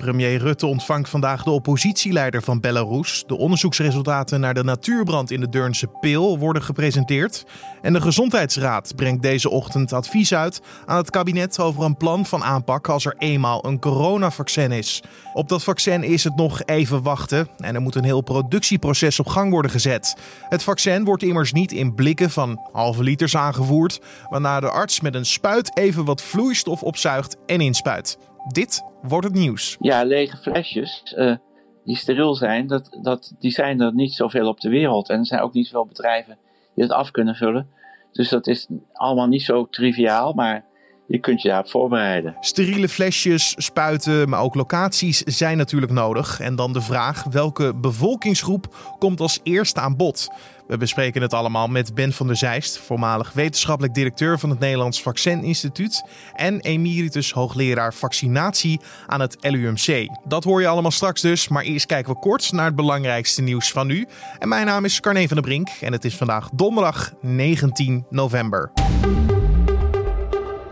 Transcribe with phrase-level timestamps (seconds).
[0.00, 3.24] Premier Rutte ontvangt vandaag de oppositieleider van Belarus.
[3.26, 7.44] De onderzoeksresultaten naar de natuurbrand in de Deurnse Peel worden gepresenteerd.
[7.82, 12.44] En de Gezondheidsraad brengt deze ochtend advies uit aan het kabinet over een plan van
[12.44, 15.02] aanpak als er eenmaal een coronavaccin is.
[15.34, 19.26] Op dat vaccin is het nog even wachten en er moet een heel productieproces op
[19.26, 20.16] gang worden gezet.
[20.48, 25.14] Het vaccin wordt immers niet in blikken van halve liters aangevoerd, waarna de arts met
[25.14, 28.18] een spuit even wat vloeistof opzuigt en inspuit.
[28.46, 29.76] Dit wordt het nieuws.
[29.80, 31.36] Ja, lege flesjes uh,
[31.84, 35.08] die steriel zijn, dat, dat, die zijn er niet zoveel op de wereld.
[35.08, 36.38] En er zijn ook niet zoveel bedrijven
[36.74, 37.68] die het af kunnen vullen.
[38.12, 40.64] Dus dat is allemaal niet zo triviaal, maar
[41.10, 42.36] je kunt je daarop voorbereiden.
[42.40, 46.40] Steriele flesjes, spuiten, maar ook locaties zijn natuurlijk nodig.
[46.40, 50.28] En dan de vraag: welke bevolkingsgroep komt als eerste aan bod?
[50.66, 55.02] We bespreken het allemaal met Ben van der Zijst, voormalig wetenschappelijk directeur van het Nederlands
[55.02, 56.04] Vaccininstituut
[56.34, 60.08] en emeritus hoogleraar vaccinatie aan het LUMC.
[60.24, 63.72] Dat hoor je allemaal straks dus, maar eerst kijken we kort naar het belangrijkste nieuws
[63.72, 64.06] van nu.
[64.38, 68.72] En mijn naam is Carne van der Brink en het is vandaag donderdag 19 november.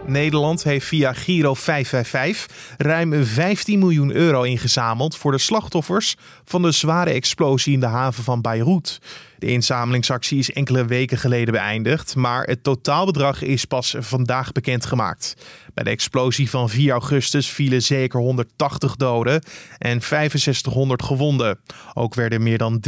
[0.09, 6.73] Nederland heeft via Giro 555 ruim 15 miljoen euro ingezameld voor de slachtoffers van de
[6.73, 9.01] zware explosie in de haven van Beirut.
[9.39, 15.35] De inzamelingsactie is enkele weken geleden beëindigd, maar het totaalbedrag is pas vandaag bekendgemaakt.
[15.75, 19.43] Bij de explosie van 4 augustus vielen zeker 180 doden
[19.79, 21.59] en 6500 gewonden.
[21.95, 22.81] Ook werden meer dan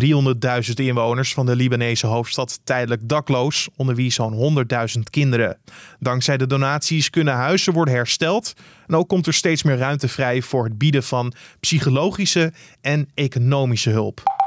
[0.66, 4.64] 300.000 inwoners van de Libanese hoofdstad tijdelijk dakloos, onder wie zo'n
[4.96, 5.58] 100.000 kinderen.
[5.98, 8.52] Dankzij de donaties kunnen huizen worden hersteld
[8.86, 13.90] en ook komt er steeds meer ruimte vrij voor het bieden van psychologische en economische
[13.90, 14.39] hulp.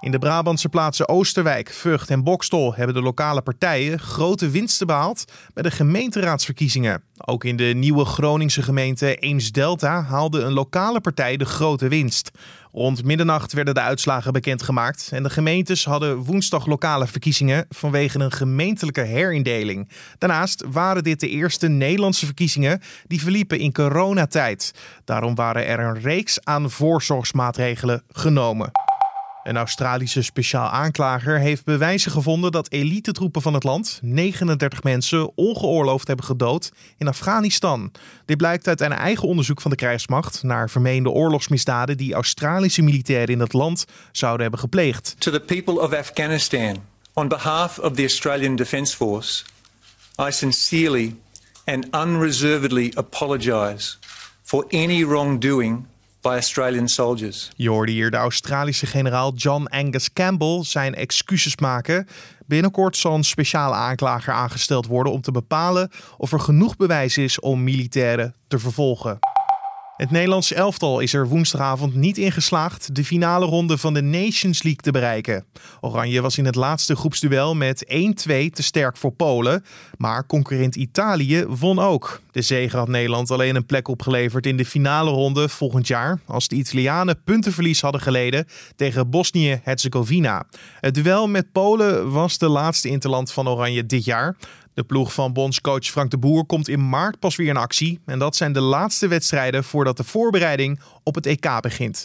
[0.00, 5.24] In de Brabantse plaatsen Oosterwijk, Vught en Bokstol hebben de lokale partijen grote winsten behaald
[5.54, 7.02] bij de gemeenteraadsverkiezingen.
[7.16, 12.30] Ook in de nieuwe Groningse gemeente Eems-Delta haalde een lokale partij de grote winst.
[12.72, 18.32] Rond middernacht werden de uitslagen bekendgemaakt en de gemeentes hadden woensdag lokale verkiezingen vanwege een
[18.32, 19.90] gemeentelijke herindeling.
[20.18, 24.72] Daarnaast waren dit de eerste Nederlandse verkiezingen die verliepen in coronatijd.
[25.04, 28.70] Daarom waren er een reeks aan voorzorgsmaatregelen genomen.
[29.46, 36.06] Een Australische speciaal aanklager heeft bewijzen gevonden dat elitetroepen van het land 39 mensen ongeoorloofd
[36.06, 37.92] hebben gedood in Afghanistan.
[38.24, 43.28] Dit blijkt uit een eigen onderzoek van de krijgsmacht naar vermeende oorlogsmisdaden die Australische militairen
[43.28, 45.14] in het land zouden hebben gepleegd.
[45.18, 46.76] To the people of Afghanistan,
[47.12, 49.44] on behalf of the Australian Defence Force,
[50.28, 51.16] I sincerely
[51.64, 53.96] and unreservedly apologize
[54.42, 55.86] for any wrongdoing
[56.26, 57.50] by Australian soldiers.
[57.56, 62.06] Je hoorde hier de Australische generaal John Angus Campbell zijn excuses maken.
[62.46, 67.40] Binnenkort zal een speciale aanklager aangesteld worden om te bepalen of er genoeg bewijs is
[67.40, 69.18] om militairen te vervolgen.
[69.96, 74.62] Het Nederlandse elftal is er woensdagavond niet in geslaagd de finale ronde van de Nations
[74.62, 75.44] League te bereiken.
[75.80, 77.92] Oranje was in het laatste groepsduel met 1-2
[78.26, 79.64] te sterk voor Polen,
[79.98, 82.20] maar concurrent Italië won ook.
[82.30, 86.48] De zege had Nederland alleen een plek opgeleverd in de finale ronde volgend jaar, als
[86.48, 90.46] de Italianen puntenverlies hadden geleden tegen Bosnië-Herzegovina.
[90.80, 94.36] Het duel met Polen was de laatste interland van Oranje dit jaar.
[94.76, 98.00] De ploeg van bondscoach Frank de Boer komt in maart pas weer in actie.
[98.04, 102.04] En dat zijn de laatste wedstrijden voordat de voorbereiding op het EK begint.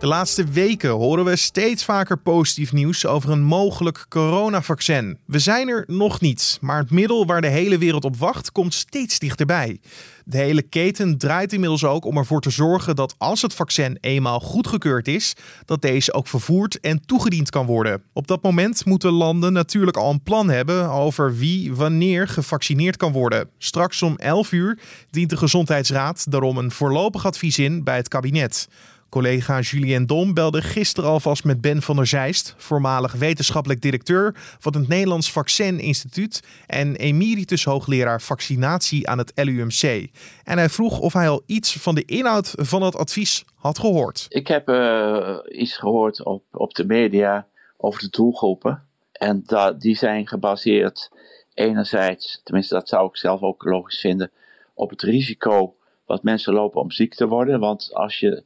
[0.00, 5.18] De laatste weken horen we steeds vaker positief nieuws over een mogelijk coronavaccin.
[5.26, 8.74] We zijn er nog niet, maar het middel waar de hele wereld op wacht komt
[8.74, 9.80] steeds dichterbij.
[10.24, 14.40] De hele keten draait inmiddels ook om ervoor te zorgen dat als het vaccin eenmaal
[14.40, 15.34] goedgekeurd is,
[15.64, 18.02] dat deze ook vervoerd en toegediend kan worden.
[18.12, 23.12] Op dat moment moeten landen natuurlijk al een plan hebben over wie wanneer gevaccineerd kan
[23.12, 23.48] worden.
[23.58, 24.78] Straks om 11 uur
[25.10, 28.68] dient de Gezondheidsraad daarom een voorlopig advies in bij het kabinet.
[29.10, 34.74] Collega Julien Dom belde gisteren alvast met Ben van der Zijst, voormalig wetenschappelijk directeur van
[34.74, 40.10] het Nederlands Vaccin Instituut en emeritus hoogleraar vaccinatie aan het LUMC.
[40.44, 44.26] En hij vroeg of hij al iets van de inhoud van het advies had gehoord.
[44.28, 47.46] Ik heb uh, iets gehoord op, op de media
[47.76, 48.82] over de doelgroepen.
[49.12, 51.10] En dat, die zijn gebaseerd
[51.54, 54.30] enerzijds, tenminste dat zou ik zelf ook logisch vinden,
[54.74, 55.74] op het risico
[56.06, 57.60] wat mensen lopen om ziek te worden.
[57.60, 58.42] Want als je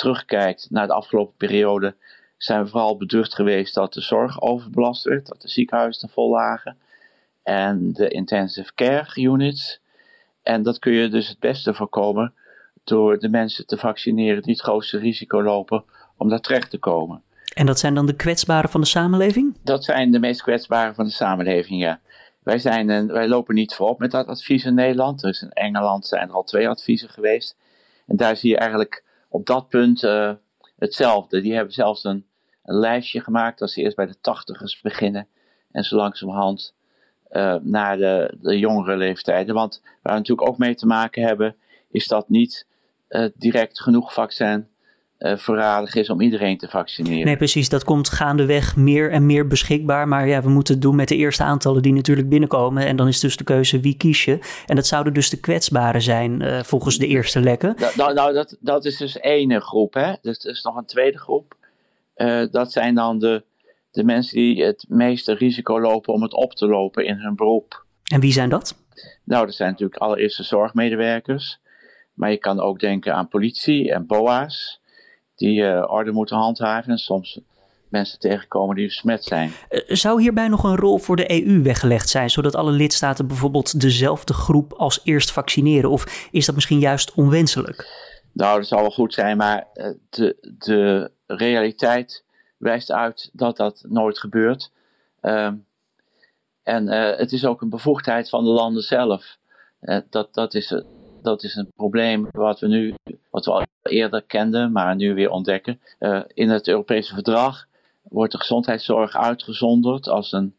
[0.00, 1.94] terugkijkt naar de afgelopen periode,
[2.36, 6.76] zijn we vooral beducht geweest dat de zorg overbelast werd, dat de ziekenhuizen vol lagen
[7.42, 9.80] en de intensive care units.
[10.42, 12.34] En dat kun je dus het beste voorkomen
[12.84, 15.84] door de mensen te vaccineren die het grootste risico lopen
[16.16, 17.22] om daar terecht te komen.
[17.54, 19.56] En dat zijn dan de kwetsbaren van de samenleving?
[19.62, 22.00] Dat zijn de meest kwetsbaren van de samenleving, ja.
[22.42, 25.20] Wij, zijn wij lopen niet voorop met dat advies in Nederland.
[25.20, 27.56] Dus in Engeland zijn er al twee adviezen geweest.
[28.06, 30.32] En daar zie je eigenlijk op dat punt uh,
[30.78, 31.40] hetzelfde.
[31.40, 32.26] Die hebben zelfs een,
[32.64, 35.28] een, lijstje gemaakt dat ze eerst bij de tachtigers beginnen
[35.70, 36.74] en zo langzamerhand
[37.30, 39.54] uh, naar de, de jongere leeftijden.
[39.54, 41.56] Want waar we natuurlijk ook mee te maken hebben,
[41.90, 42.66] is dat niet
[43.08, 44.68] uh, direct genoeg vaccin
[45.20, 47.24] uh, voorradig is om iedereen te vaccineren.
[47.24, 47.68] Nee, precies.
[47.68, 50.08] Dat komt gaandeweg meer en meer beschikbaar.
[50.08, 52.86] Maar ja, we moeten het doen met de eerste aantallen die natuurlijk binnenkomen.
[52.86, 54.38] En dan is dus de keuze wie kies je.
[54.66, 57.76] En dat zouden dus de kwetsbaren zijn uh, volgens de eerste lekken.
[57.96, 59.94] Nou, nou dat, dat is dus één groep.
[59.94, 60.12] Hè?
[60.22, 61.54] Dus er is nog een tweede groep.
[62.16, 63.44] Uh, dat zijn dan de,
[63.90, 67.84] de mensen die het meeste risico lopen om het op te lopen in hun beroep.
[68.04, 68.74] En wie zijn dat?
[69.24, 71.58] Nou, dat zijn natuurlijk allereerst de zorgmedewerkers.
[72.14, 74.79] Maar je kan ook denken aan politie en BOA's
[75.40, 77.40] die uh, orde moeten handhaven en soms
[77.88, 79.50] mensen tegenkomen die besmet zijn.
[79.86, 84.32] Zou hierbij nog een rol voor de EU weggelegd zijn, zodat alle lidstaten bijvoorbeeld dezelfde
[84.32, 85.90] groep als eerst vaccineren?
[85.90, 88.08] Of is dat misschien juist onwenselijk?
[88.32, 89.66] Nou, dat zou wel goed zijn, maar
[90.10, 92.24] de, de realiteit
[92.56, 94.70] wijst uit dat dat nooit gebeurt.
[95.22, 95.64] Um,
[96.62, 99.36] en uh, het is ook een bevoegdheid van de landen zelf.
[99.80, 100.84] Uh, dat, dat is het
[101.22, 102.94] dat is een probleem wat we nu,
[103.30, 105.80] wat we al eerder kenden, maar nu weer ontdekken.
[106.00, 107.66] Uh, in het Europese verdrag
[108.02, 110.54] wordt de gezondheidszorg uitgezonderd als een,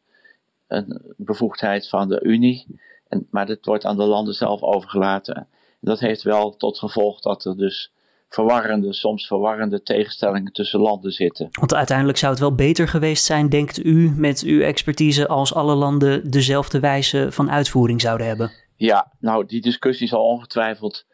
[0.67, 2.65] een bevoegdheid van de Unie.
[3.07, 5.35] En, maar dit wordt aan de landen zelf overgelaten.
[5.35, 5.47] En
[5.79, 7.91] dat heeft wel tot gevolg dat er dus
[8.29, 11.47] verwarrende, soms verwarrende tegenstellingen tussen landen zitten.
[11.51, 15.75] Want uiteindelijk zou het wel beter geweest zijn, denkt u, met uw expertise, als alle
[15.75, 18.51] landen dezelfde wijze van uitvoering zouden hebben?
[18.81, 21.05] Ja, nou, die discussie zal ongetwijfeld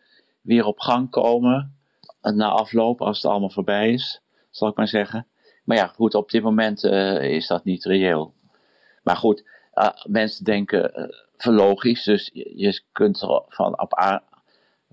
[0.41, 1.77] weer op gang komen.
[2.21, 5.27] Na afloop, als het allemaal voorbij is, zal ik maar zeggen.
[5.63, 8.33] Maar ja, goed, op dit moment uh, is dat niet reëel.
[9.03, 9.43] Maar goed,
[9.73, 13.75] uh, mensen denken uh, verlogisch, dus je, kunt ervan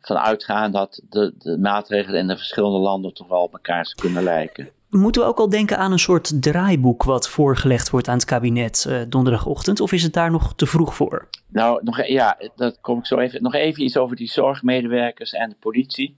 [0.01, 4.23] van uitgaan dat de, de maatregelen in de verschillende landen toch wel op elkaar kunnen
[4.23, 4.71] lijken.
[4.97, 8.87] Moeten we ook al denken aan een soort draaiboek wat voorgelegd wordt aan het kabinet
[8.89, 9.81] uh, donderdagochtend?
[9.81, 11.29] Of is het daar nog te vroeg voor?
[11.49, 13.43] Nou, nog, e-, ja, dat kom ik zo even.
[13.43, 16.17] Nog even iets over die zorgmedewerkers en de politie.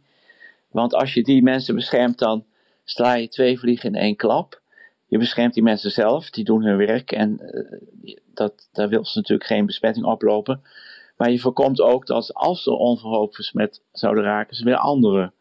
[0.70, 2.44] Want als je die mensen beschermt, dan
[2.84, 4.60] sla je twee vliegen in één klap.
[5.06, 9.18] Je beschermt die mensen zelf, die doen hun werk en uh, dat, daar wil ze
[9.18, 10.62] natuurlijk geen besmetting oplopen.
[11.16, 15.32] Maar je voorkomt ook dat als ze onverhoopt besmet zouden raken, ze weer anderen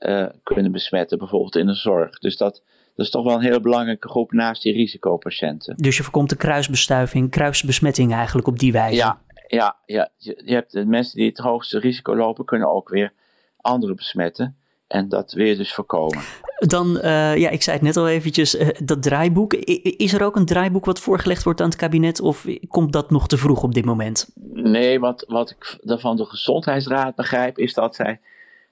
[0.00, 2.18] uh, kunnen besmetten, bijvoorbeeld in de zorg.
[2.18, 2.62] Dus dat,
[2.96, 5.74] dat is toch wel een hele belangrijke groep naast die risicopatiënten.
[5.76, 8.96] Dus je voorkomt de kruisbestuiving, kruisbesmetting eigenlijk op die wijze?
[8.96, 10.10] Ja, ja, ja.
[10.16, 13.12] Je, je hebt de mensen die het hoogste risico lopen, kunnen ook weer
[13.56, 14.56] anderen besmetten.
[14.86, 16.22] En dat weer dus voorkomen.
[16.58, 19.54] Dan, uh, ja, ik zei het net al eventjes, uh, dat draaiboek.
[19.54, 23.28] Is er ook een draaiboek wat voorgelegd wordt aan het kabinet of komt dat nog
[23.28, 24.30] te vroeg op dit moment?
[24.52, 28.20] Nee, wat, wat ik van de Gezondheidsraad begrijp is dat zij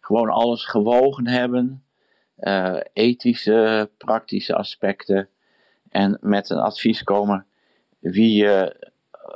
[0.00, 1.83] gewoon alles gewogen hebben.
[2.40, 5.28] Uh, ethische, praktische aspecten.
[5.90, 7.46] En met een advies komen
[7.98, 8.66] wie uh,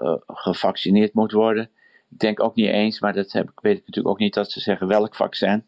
[0.03, 1.71] uh, gevaccineerd moet worden.
[2.11, 4.61] Ik denk ook niet eens, maar dat heb, weet ik natuurlijk ook niet dat ze
[4.61, 5.65] zeggen welk vaccin.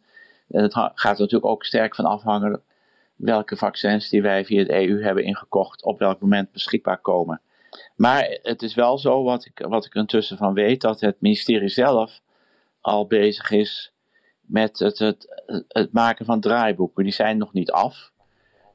[0.48, 2.62] En het gaat er natuurlijk ook sterk van afhangen
[3.16, 7.40] welke vaccins die wij via de EU hebben ingekocht op welk moment beschikbaar komen.
[7.96, 11.68] Maar het is wel zo, wat ik, wat ik intussen van weet, dat het ministerie
[11.68, 12.20] zelf
[12.80, 13.92] al bezig is
[14.50, 17.04] met het, het, het maken van draaiboeken.
[17.04, 18.12] Die zijn nog niet af.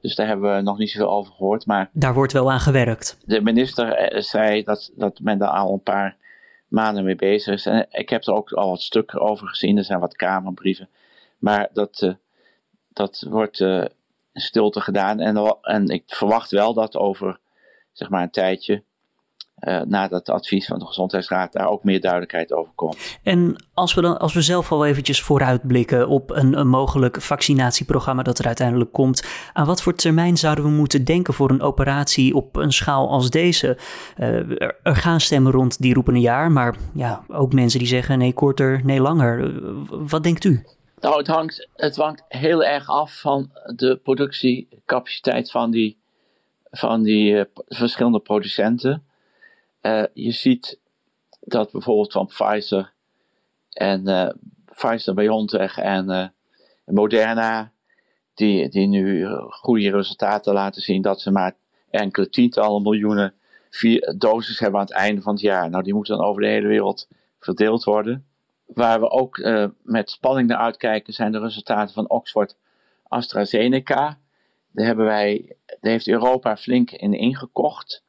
[0.01, 1.65] Dus daar hebben we nog niet zoveel over gehoord.
[1.65, 3.17] Maar daar wordt wel aan gewerkt.
[3.25, 6.17] De minister eh, zei dat, dat men daar al een paar
[6.67, 7.65] maanden mee bezig is.
[7.65, 9.77] En ik heb er ook al wat stukken over gezien.
[9.77, 10.89] Er zijn wat kamerbrieven.
[11.38, 12.13] Maar dat, uh,
[12.94, 13.86] dat wordt uh,
[14.34, 15.20] in stilte gedaan.
[15.20, 17.39] En, en ik verwacht wel dat over
[17.91, 18.84] zeg maar een tijdje
[19.60, 23.18] uh, nadat het advies van de Gezondheidsraad daar ook meer duidelijkheid over komt.
[23.24, 28.24] En als we, dan, als we zelf al eventjes vooruitblikken op een, een mogelijk vaccinatieprogramma
[28.24, 32.36] dat er uiteindelijk komt, aan wat voor termijn zouden we moeten denken voor een operatie
[32.36, 33.78] op een schaal als deze?
[34.18, 37.88] Uh, er, er, gaan stemmen rond die roepen een jaar, maar ja, ook mensen die
[37.88, 39.54] zeggen nee korter, nee langer.
[40.08, 40.64] Wat denkt u?
[41.00, 45.98] Nou, het hangt, het hangt heel erg af van de productiecapaciteit van die,
[46.72, 49.04] van die verschillende producenten.
[49.86, 50.80] Uh, je ziet
[51.39, 52.94] dat bijvoorbeeld van Pfizer
[53.70, 54.30] en uh,
[54.65, 56.27] Pfizer, BioNTech en uh,
[56.86, 57.72] Moderna,
[58.34, 61.56] die, die nu goede resultaten laten zien, dat ze maar
[61.89, 63.34] enkele tientallen miljoenen
[64.18, 65.70] doses hebben aan het einde van het jaar.
[65.70, 67.08] Nou, die moeten dan over de hele wereld
[67.39, 68.25] verdeeld worden.
[68.65, 69.38] Waar we ook
[69.84, 72.58] met spanning naar uitkijken zijn de resultaten van Oxford
[73.04, 74.20] AstraZeneca.
[74.72, 78.05] Daar, hebben wij, daar heeft Europa flink in ingekocht.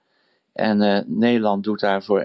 [0.56, 2.22] En uh, Nederland doet daar voor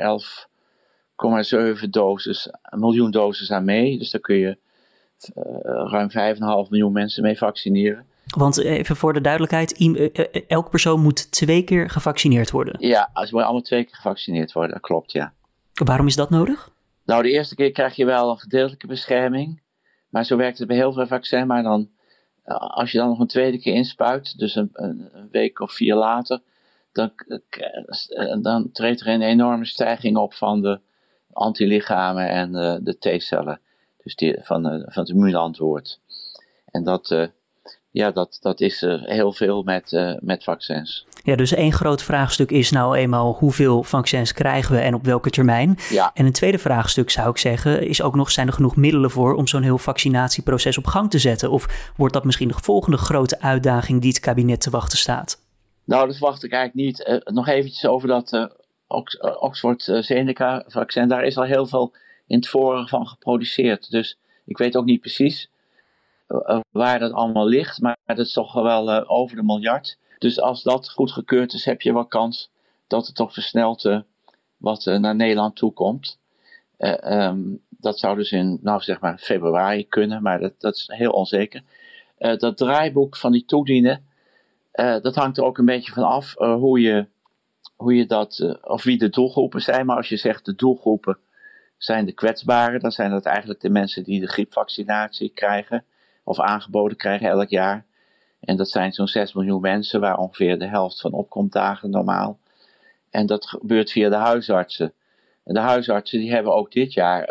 [1.83, 3.97] 11,7 doses, een miljoen doses aan mee.
[3.97, 4.57] Dus daar kun je
[5.63, 8.05] ruim 5,5 miljoen mensen mee vaccineren.
[8.38, 9.91] Want even voor de duidelijkheid,
[10.47, 12.75] elke persoon moet twee keer gevaccineerd worden.
[12.79, 15.33] Ja, ze moeten allemaal twee keer gevaccineerd worden, dat klopt, ja.
[15.73, 16.71] Waarom is dat nodig?
[17.05, 19.61] Nou, de eerste keer krijg je wel een gedeeltelijke bescherming.
[20.09, 21.45] Maar zo werkt het bij heel veel vaccins.
[21.45, 21.89] Maar dan,
[22.57, 26.41] als je dan nog een tweede keer inspuit, dus een, een week of vier later,
[26.91, 27.12] dan,
[28.41, 30.79] dan treedt er een enorme stijging op van de
[31.33, 33.60] antilichamen en de, de T-cellen.
[34.03, 36.00] Dus die, van, van het immuunantwoord.
[36.65, 37.27] En dat, uh,
[37.91, 41.05] ja, dat, dat is uh, heel veel met, met vaccins.
[41.24, 45.29] Ja, dus één groot vraagstuk is nou eenmaal hoeveel vaccins krijgen we en op welke
[45.29, 45.77] termijn.
[45.89, 46.12] Ja.
[46.13, 49.33] En een tweede vraagstuk zou ik zeggen is ook nog, zijn er genoeg middelen voor
[49.33, 51.51] om zo'n heel vaccinatieproces op gang te zetten?
[51.51, 55.40] Of wordt dat misschien de volgende grote uitdaging die het kabinet te wachten staat?
[55.91, 57.07] Nou, dat wacht ik eigenlijk niet.
[57.07, 58.45] Uh, nog eventjes over dat uh,
[59.39, 61.07] Oxford-Seneca-vaccin.
[61.07, 61.93] Daar is al heel veel
[62.27, 63.91] in het vorige van geproduceerd.
[63.91, 65.50] Dus ik weet ook niet precies
[66.69, 67.81] waar dat allemaal ligt.
[67.81, 69.98] Maar dat is toch wel over de miljard.
[70.17, 72.50] Dus als dat goedgekeurd is, heb je wel kans
[72.88, 74.00] dat het toch versneld uh,
[74.57, 76.19] wat naar Nederland toe komt.
[76.77, 81.12] Um, dat zou dus in, nou zeg maar, februari kunnen, maar dat, dat is heel
[81.12, 81.63] onzeker.
[82.17, 84.10] dat draaiboek van die toedienen,
[85.01, 87.08] dat hangt er ook een beetje van af hoe, je,
[87.75, 89.86] hoe je dat, of wie de doelgroepen zijn.
[89.86, 91.18] Maar als je zegt de doelgroepen
[91.78, 95.86] zijn de kwetsbaren, dan zijn dat eigenlijk de mensen die de griepvaccinatie krijgen
[96.24, 97.86] of aangeboden krijgen elk jaar.
[98.40, 102.40] En dat zijn zo'n 6 miljoen mensen, waar ongeveer de helft van opkomt dagen normaal.
[103.10, 104.94] En dat gebeurt via de huisartsen.
[105.44, 107.25] En de huisartsen die hebben ook dit jaar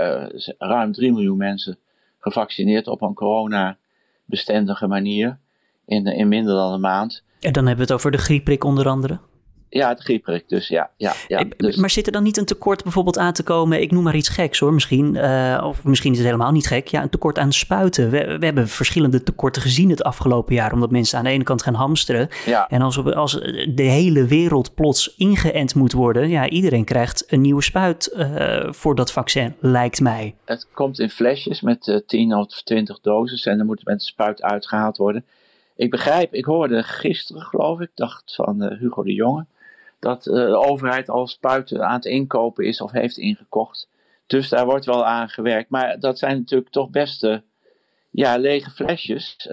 [0.59, 1.79] ruim 3 miljoen mensen
[2.19, 5.39] gevaccineerd op een coronabestendige manier.
[5.91, 7.23] In, in minder dan een maand.
[7.41, 9.19] En dan hebben we het over de griepprik onder andere?
[9.69, 10.91] Ja, het grieprik, dus ja.
[10.97, 11.77] ja, ja dus.
[11.77, 13.81] Maar zit er dan niet een tekort bijvoorbeeld aan te komen?
[13.81, 15.15] Ik noem maar iets geks hoor, misschien.
[15.15, 16.89] Uh, of misschien is het helemaal niet gek.
[16.89, 18.11] Ja, een tekort aan spuiten.
[18.11, 20.73] We, we, hebben verschillende tekorten gezien het afgelopen jaar.
[20.73, 22.29] Omdat mensen aan de ene kant gaan hamsteren.
[22.47, 22.69] Ja.
[22.69, 23.33] En als, als
[23.75, 26.29] de hele wereld plots ingeënt moet worden.
[26.29, 30.35] Ja, iedereen krijgt een nieuwe spuit uh, voor dat vaccin, lijkt mij.
[30.45, 33.47] Het komt in flesjes met uh, 10 of 20 doses.
[33.47, 35.25] En dan moet met de spuit uitgehaald worden.
[35.81, 39.47] Ik begrijp, ik hoorde gisteren geloof ik, dacht van Hugo de Jonge
[39.99, 43.89] dat uh, de overheid al spuiten aan het inkopen is of heeft ingekocht.
[44.27, 45.71] Dus daar wordt wel aan gewerkt.
[45.71, 47.39] Maar dat zijn natuurlijk toch best uh,
[48.11, 49.49] ja, lege flesjes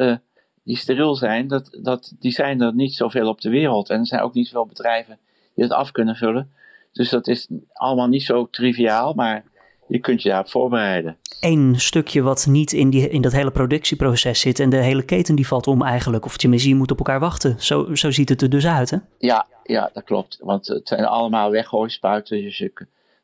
[0.63, 1.47] die steriel zijn.
[1.47, 3.89] Dat, dat, die zijn er niet zoveel op de wereld.
[3.89, 5.17] En er zijn ook niet zoveel bedrijven
[5.53, 6.51] die dat af kunnen vullen.
[6.91, 9.43] Dus dat is allemaal niet zo triviaal, maar
[9.87, 11.17] je kunt je daarop voorbereiden.
[11.39, 15.35] Eén stukje wat niet in, die, in dat hele productieproces zit en de hele keten
[15.35, 16.25] die valt om eigenlijk.
[16.25, 17.55] Of tenminste, je moet op elkaar wachten.
[17.59, 18.97] Zo, zo ziet het er dus uit, hè?
[19.17, 20.37] Ja, ja, dat klopt.
[20.41, 22.41] Want het zijn allemaal weggooispuiten.
[22.41, 22.71] Dus je,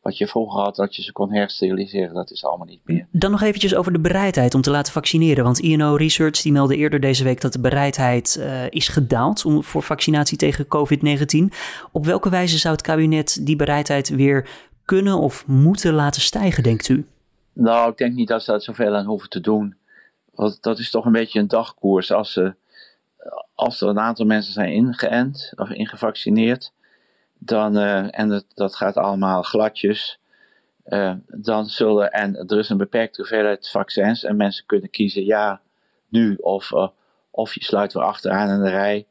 [0.02, 3.08] wat je vroeger had, dat je ze kon hersteriliseren, dat is allemaal niet meer.
[3.12, 5.44] Dan nog eventjes over de bereidheid om te laten vaccineren.
[5.44, 9.64] Want INO Research die meldde eerder deze week dat de bereidheid uh, is gedaald om,
[9.64, 11.56] voor vaccinatie tegen COVID-19.
[11.92, 14.50] Op welke wijze zou het kabinet die bereidheid weer
[14.86, 17.08] kunnen of moeten laten stijgen, denkt u?
[17.54, 19.76] Nou, ik denk niet dat ze dat zoveel aan hoeven te doen.
[20.34, 22.12] Want dat is toch een beetje een dagkoers.
[22.12, 22.56] Als, ze,
[23.56, 26.72] als er een aantal mensen zijn ingeënt of ingevaccineerd,
[27.38, 30.20] dan, uh, en dat, gaat allemaal gladjes,
[30.86, 35.62] uh, dan zullen, en er is een beperkte hoeveelheid vaccins en mensen kunnen kiezen ja,
[36.08, 36.88] nu of, uh,
[37.32, 39.08] of je sluit weer achteraan in de rij.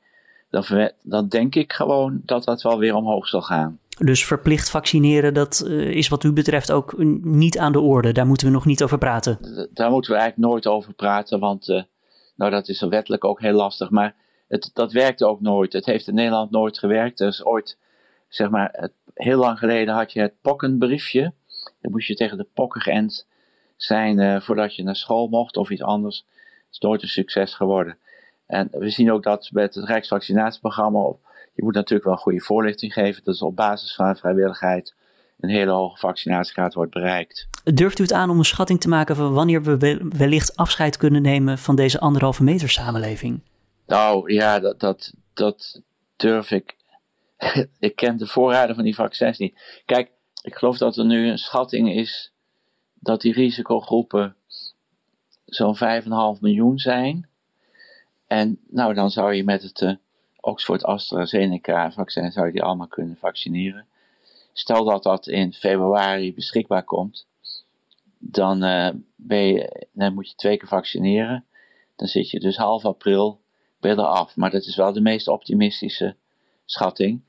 [1.02, 3.78] Dan denk ik gewoon dat dat wel weer omhoog zal gaan.
[4.04, 8.12] Dus verplicht vaccineren, dat uh, is wat u betreft ook niet aan de orde.
[8.12, 9.38] Daar moeten we nog niet over praten.
[9.72, 11.82] Daar moeten we eigenlijk nooit over praten, want uh,
[12.36, 13.90] nou, dat is wettelijk ook heel lastig.
[13.90, 14.14] Maar
[14.48, 15.72] het, dat werkte ook nooit.
[15.72, 17.20] Het heeft in Nederland nooit gewerkt.
[17.20, 17.78] Er is ooit,
[18.28, 21.32] zeg maar, heel lang geleden had je het pokkenbriefje.
[21.80, 22.80] Dan moest je tegen de pokken
[23.76, 26.24] zijn uh, voordat je naar school mocht of iets anders.
[26.36, 27.98] Het is nooit een succes geworden.
[28.46, 30.98] En we zien ook dat met het Rijksvaccinatieprogramma
[31.52, 33.24] je moet natuurlijk wel goede voorlichting geven.
[33.24, 34.94] Dat is op basis van vrijwilligheid
[35.40, 37.48] een hele hoge vaccinatiegraad wordt bereikt.
[37.74, 41.22] Durft u het aan om een schatting te maken van wanneer we wellicht afscheid kunnen
[41.22, 43.40] nemen van deze anderhalve meter samenleving?
[43.86, 45.82] Nou ja, dat, dat, dat
[46.16, 46.76] durf ik.
[47.78, 49.82] ik ken de voorraden van die vaccins niet.
[49.84, 50.10] Kijk,
[50.42, 52.32] ik geloof dat er nu een schatting is
[52.94, 54.36] dat die risicogroepen
[55.44, 57.28] zo'n 5,5 miljoen zijn.
[58.26, 59.92] En nou, dan zou je met het uh,
[60.44, 63.86] Oxford AstraZeneca vaccin zou je die allemaal kunnen vaccineren.
[64.52, 67.26] Stel dat dat in februari beschikbaar komt,
[68.18, 69.46] dan, uh, ben
[69.92, 71.44] dan moet je twee keer vaccineren.
[71.96, 73.40] Dan zit je dus half april
[73.80, 74.36] je af.
[74.36, 76.16] Maar dat is wel de meest optimistische
[76.64, 77.22] schatting.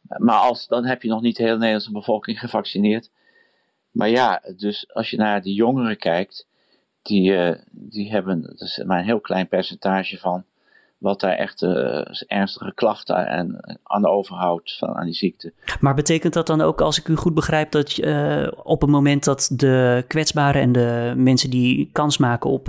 [0.00, 3.10] Maar als, dan heb je nog niet de hele Nederlandse bevolking gevaccineerd.
[3.90, 6.46] Maar ja, dus als je naar de jongeren kijkt,
[7.02, 10.44] die, die hebben, dat is maar een heel klein percentage van
[11.06, 15.52] wat daar echt uh, ernstige klachten en, aan overhoudt van, aan die ziekte.
[15.80, 19.24] Maar betekent dat dan ook, als ik u goed begrijp, dat uh, op het moment
[19.24, 22.66] dat de kwetsbaren en de mensen die kans maken op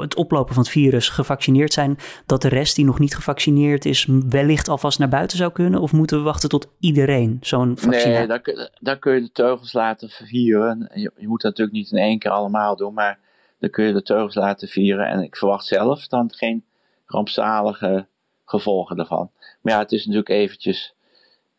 [0.00, 4.08] het oplopen van het virus gevaccineerd zijn, dat de rest die nog niet gevaccineerd is,
[4.28, 5.80] wellicht alvast naar buiten zou kunnen?
[5.80, 8.40] Of moeten we wachten tot iedereen zo'n vaccin Nee, dan,
[8.80, 10.90] dan, kun je de teugels laten vieren.
[10.94, 13.18] Je, je moet dat natuurlijk niet in één keer allemaal doen, maar
[13.58, 15.06] dan kun je de teugels laten vieren.
[15.06, 16.64] En ik verwacht zelf dan geen
[17.06, 18.06] rampzalige
[18.44, 19.30] gevolgen daarvan.
[19.60, 20.94] Maar ja, het is natuurlijk eventjes,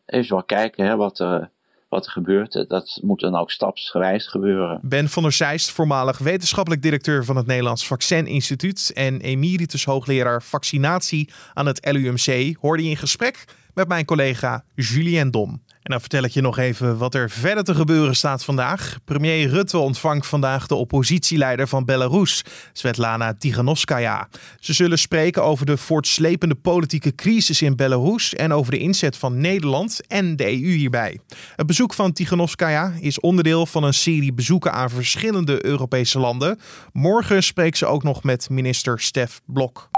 [0.06, 1.50] even wel kijken hè, wat, er,
[1.88, 2.64] wat er gebeurt.
[2.68, 4.80] Dat moet dan ook stapsgewijs gebeuren.
[4.82, 10.42] Ben van der Zijst, voormalig wetenschappelijk directeur van het Nederlands Vaccin Instituut en emeritus hoogleraar
[10.42, 13.44] vaccinatie aan het LUMC, hoorde je in gesprek
[13.76, 15.50] met mijn collega Julien Dom.
[15.50, 18.98] En dan vertel ik je nog even wat er verder te gebeuren staat vandaag.
[19.04, 22.42] Premier Rutte ontvangt vandaag de oppositieleider van Belarus,
[22.72, 24.28] Svetlana Tiganovskaya.
[24.60, 29.38] Ze zullen spreken over de voortslepende politieke crisis in Belarus en over de inzet van
[29.38, 31.20] Nederland en de EU hierbij.
[31.56, 36.58] Het bezoek van Tiganovskaya is onderdeel van een serie bezoeken aan verschillende Europese landen.
[36.92, 39.88] Morgen spreekt ze ook nog met minister Stef Blok.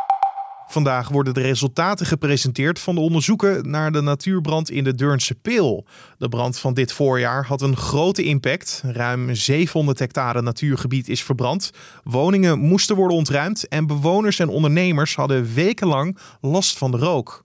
[0.70, 5.86] Vandaag worden de resultaten gepresenteerd van de onderzoeken naar de natuurbrand in de Deurnse Peel.
[6.18, 8.82] De brand van dit voorjaar had een grote impact.
[8.84, 11.70] Ruim 700 hectare natuurgebied is verbrand.
[12.04, 17.40] Woningen moesten worden ontruimd en bewoners en ondernemers hadden wekenlang last van de rook.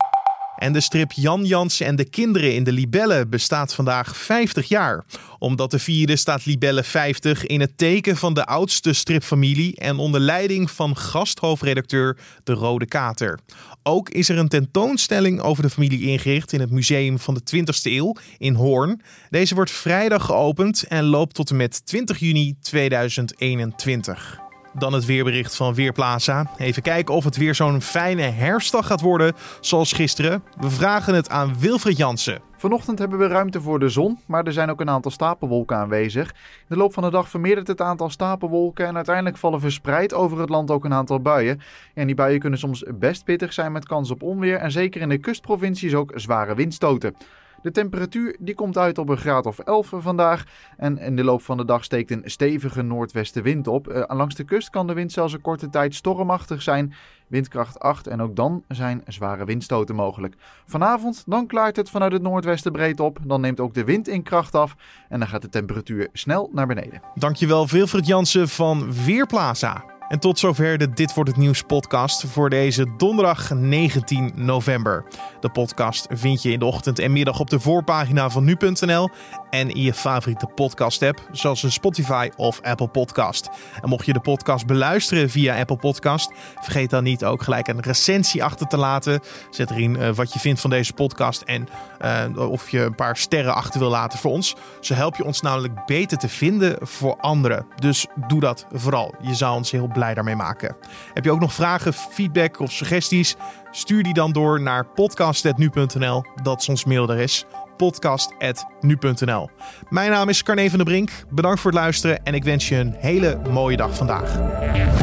[0.63, 5.03] En de strip Jan Jansen en de kinderen in de Libelle bestaat vandaag 50 jaar.
[5.39, 10.20] Omdat de vierde staat Libelle 50 in het teken van de oudste stripfamilie en onder
[10.20, 13.39] leiding van gasthoofdredacteur De Rode Kater.
[13.84, 17.82] Ook is er een tentoonstelling over de familie ingericht in het Museum van de 20e
[17.84, 19.01] eeuw in Hoorn.
[19.29, 24.43] Deze wordt vrijdag geopend en loopt tot en met 20 juni 2021.
[24.77, 26.50] Dan het weerbericht van Weerplaza.
[26.58, 30.44] Even kijken of het weer zo'n fijne herfstdag gaat worden zoals gisteren.
[30.60, 32.41] We vragen het aan Wilfried Jansen.
[32.58, 36.30] Vanochtend hebben we ruimte voor de zon, maar er zijn ook een aantal stapelwolken aanwezig.
[36.30, 40.39] In de loop van de dag vermeerdert het aantal stapelwolken en uiteindelijk vallen verspreid over
[40.39, 41.62] het land ook een aantal buien.
[41.93, 45.10] En die buien kunnen soms best pittig zijn met kans op onweer en zeker in
[45.10, 47.15] de kustprovincies ook zware windstoten.
[47.63, 50.43] De temperatuur die komt uit op een graad of 11 vandaag.
[50.78, 53.88] En in de loop van de dag steekt een stevige noordwestenwind op.
[53.88, 56.93] Uh, langs de kust kan de wind zelfs een korte tijd stormachtig zijn.
[57.28, 60.36] Windkracht 8 en ook dan zijn zware windstoten mogelijk.
[60.65, 63.19] Vanavond dan klaart het vanuit het noordwesten breed op.
[63.23, 64.76] Dan neemt ook de wind in kracht af.
[65.10, 67.02] En dan gaat de temperatuur snel naar beneden.
[67.15, 69.92] Dankjewel Wilfried Jansen van Weerplaza.
[70.13, 75.06] En tot zover de Dit wordt het nieuws podcast voor deze donderdag 19 november.
[75.39, 79.10] De podcast vind je in de ochtend en middag op de voorpagina van nu.nl
[79.49, 83.49] en in je favoriete podcast app zoals een Spotify of Apple Podcast.
[83.82, 87.82] En mocht je de podcast beluisteren via Apple Podcast, vergeet dan niet ook gelijk een
[87.82, 89.19] recensie achter te laten.
[89.49, 91.67] Zet erin uh, wat je vindt van deze podcast en
[92.02, 94.56] uh, of je een paar sterren achter wil laten voor ons.
[94.80, 97.65] Zo help je ons namelijk beter te vinden voor anderen.
[97.76, 99.15] Dus doe dat vooral.
[99.21, 100.76] Je zou ons heel daarmee maken.
[101.13, 103.36] Heb je ook nog vragen, feedback of suggesties?
[103.72, 106.24] Stuur die dan door naar podcast.nu.nl.
[106.44, 107.46] Dat is ons mailadres
[107.78, 109.50] podcast.nu.nl.
[109.89, 111.12] Mijn naam is Carne van der Brink.
[111.30, 115.03] Bedankt voor het luisteren en ik wens je een hele mooie dag vandaag.